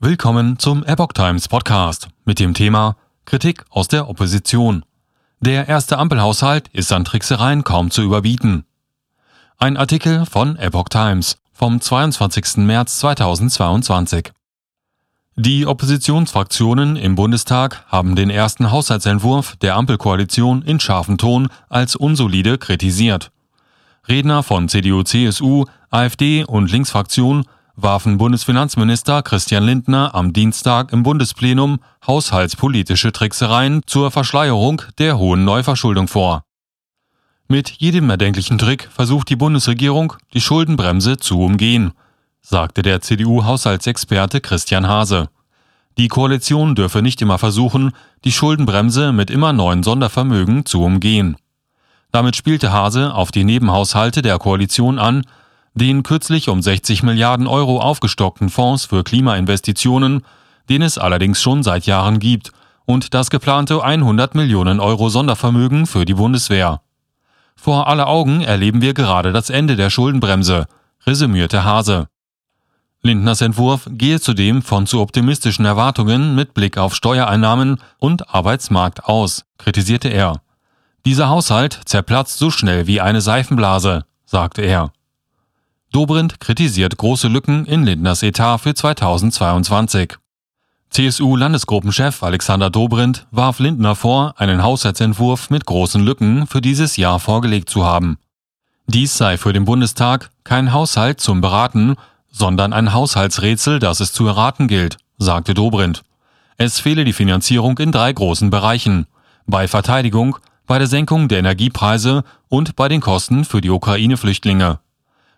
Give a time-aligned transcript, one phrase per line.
[0.00, 4.84] Willkommen zum Epoch Times Podcast mit dem Thema Kritik aus der Opposition.
[5.40, 8.64] Der erste Ampelhaushalt ist an Tricksereien kaum zu überbieten.
[9.56, 12.58] Ein Artikel von Epoch Times vom 22.
[12.58, 14.30] März 2022.
[15.34, 22.56] Die Oppositionsfraktionen im Bundestag haben den ersten Haushaltsentwurf der Ampelkoalition in scharfem Ton als unsolide
[22.58, 23.32] kritisiert.
[24.06, 27.46] Redner von CDU, CSU, AfD und Linksfraktion
[27.80, 36.08] warfen Bundesfinanzminister Christian Lindner am Dienstag im Bundesplenum haushaltspolitische Tricksereien zur Verschleierung der hohen Neuverschuldung
[36.08, 36.42] vor.
[37.46, 41.92] Mit jedem erdenklichen Trick versucht die Bundesregierung, die Schuldenbremse zu umgehen,
[42.40, 45.28] sagte der CDU-Haushaltsexperte Christian Hase.
[45.98, 47.92] Die Koalition dürfe nicht immer versuchen,
[48.24, 51.36] die Schuldenbremse mit immer neuen Sondervermögen zu umgehen.
[52.10, 55.24] Damit spielte Hase auf die Nebenhaushalte der Koalition an,
[55.78, 60.22] den kürzlich um 60 Milliarden Euro aufgestockten Fonds für Klimainvestitionen,
[60.68, 62.52] den es allerdings schon seit Jahren gibt,
[62.84, 66.80] und das geplante 100 Millionen Euro Sondervermögen für die Bundeswehr.
[67.54, 70.66] Vor aller Augen erleben wir gerade das Ende der Schuldenbremse,
[71.06, 72.08] resümierte Hase.
[73.02, 79.44] Lindners Entwurf gehe zudem von zu optimistischen Erwartungen mit Blick auf Steuereinnahmen und Arbeitsmarkt aus,
[79.58, 80.40] kritisierte er.
[81.04, 84.92] Dieser Haushalt zerplatzt so schnell wie eine Seifenblase, sagte er.
[85.90, 90.16] Dobrindt kritisiert große Lücken in Lindners Etat für 2022.
[90.90, 97.70] CSU-Landesgruppenchef Alexander Dobrindt warf Lindner vor, einen Haushaltsentwurf mit großen Lücken für dieses Jahr vorgelegt
[97.70, 98.18] zu haben.
[98.86, 101.96] Dies sei für den Bundestag kein Haushalt zum Beraten,
[102.30, 106.02] sondern ein Haushaltsrätsel, das es zu erraten gilt, sagte Dobrindt.
[106.58, 109.06] Es fehle die Finanzierung in drei großen Bereichen.
[109.46, 110.36] Bei Verteidigung,
[110.66, 114.80] bei der Senkung der Energiepreise und bei den Kosten für die Ukraine-Flüchtlinge.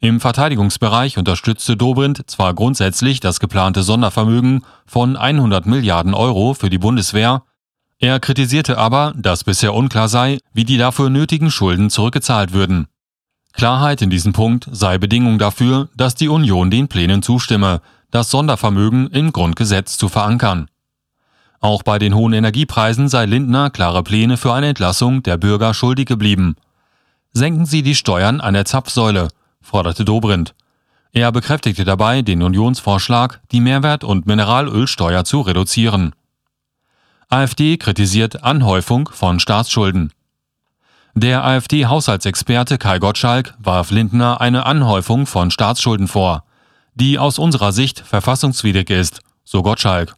[0.00, 6.78] Im Verteidigungsbereich unterstützte Dobrindt zwar grundsätzlich das geplante Sondervermögen von 100 Milliarden Euro für die
[6.78, 7.42] Bundeswehr,
[8.04, 12.86] er kritisierte aber, dass bisher unklar sei, wie die dafür nötigen Schulden zurückgezahlt würden.
[13.54, 17.80] Klarheit in diesem Punkt sei Bedingung dafür, dass die Union den Plänen zustimme,
[18.10, 20.68] das Sondervermögen im Grundgesetz zu verankern.
[21.60, 26.06] Auch bei den hohen Energiepreisen sei Lindner klare Pläne für eine Entlassung der Bürger schuldig
[26.06, 26.56] geblieben.
[27.32, 29.28] Senken Sie die Steuern an der Zapfsäule,
[29.64, 30.54] forderte Dobrindt.
[31.12, 36.14] Er bekräftigte dabei den Unionsvorschlag, die Mehrwert- und Mineralölsteuer zu reduzieren.
[37.28, 40.12] AfD kritisiert Anhäufung von Staatsschulden.
[41.14, 46.44] Der AfD-Haushaltsexperte Kai Gottschalk warf Lindner eine Anhäufung von Staatsschulden vor,
[46.94, 50.16] die aus unserer Sicht verfassungswidrig ist, so Gottschalk.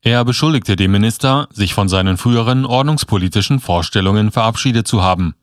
[0.00, 5.34] Er beschuldigte den Minister, sich von seinen früheren ordnungspolitischen Vorstellungen verabschiedet zu haben.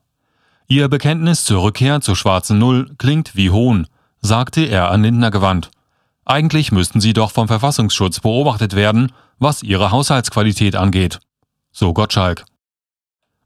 [0.68, 3.86] Ihr Bekenntnis zur Rückkehr zur schwarzen Null klingt wie Hohn,
[4.22, 5.70] sagte er an Lindner gewandt.
[6.26, 11.20] Eigentlich müssten sie doch vom Verfassungsschutz beobachtet werden, was ihre Haushaltsqualität angeht.
[11.72, 12.46] So Gottschalk.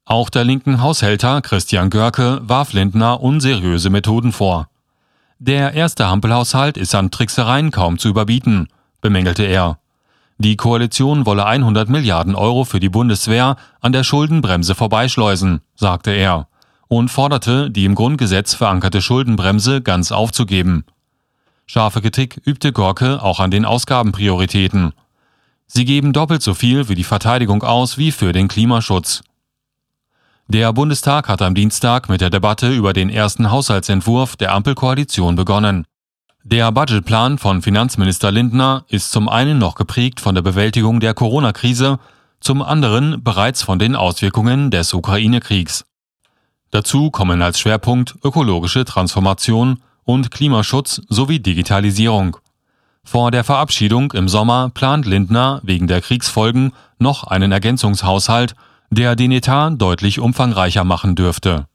[0.06, 4.70] Auch der linken Haushälter Christian Görke warf Lindner unseriöse Methoden vor.
[5.40, 8.70] Der erste Hampelhaushalt ist an Tricksereien kaum zu überbieten,
[9.02, 9.78] bemängelte er.
[10.38, 16.49] Die Koalition wolle 100 Milliarden Euro für die Bundeswehr an der Schuldenbremse vorbeischleusen, sagte er
[16.90, 20.84] und forderte, die im Grundgesetz verankerte Schuldenbremse ganz aufzugeben.
[21.66, 24.94] Scharfe Kritik übte Gorke auch an den Ausgabenprioritäten.
[25.68, 29.22] Sie geben doppelt so viel für die Verteidigung aus wie für den Klimaschutz.
[30.48, 35.86] Der Bundestag hat am Dienstag mit der Debatte über den ersten Haushaltsentwurf der Ampelkoalition begonnen.
[36.44, 42.00] Der Budgetplan von Finanzminister Lindner ist zum einen noch geprägt von der Bewältigung der Corona-Krise,
[42.40, 45.86] zum anderen bereits von den Auswirkungen des Ukraine-Kriegs.
[46.72, 52.38] Dazu kommen als Schwerpunkt ökologische Transformation und Klimaschutz sowie Digitalisierung.
[53.04, 58.56] Vor der Verabschiedung im Sommer plant Lindner wegen der Kriegsfolgen noch einen Ergänzungshaushalt,
[58.92, 61.68] der den Etat deutlich umfangreicher machen dürfte